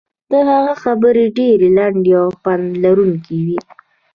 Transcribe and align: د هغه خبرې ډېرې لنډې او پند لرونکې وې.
د 0.31 0.33
هغه 0.49 0.73
خبرې 0.83 1.25
ډېرې 1.37 1.67
لنډې 1.77 2.13
او 2.21 2.29
پند 2.43 2.65
لرونکې 2.83 3.37
وې. 3.45 3.59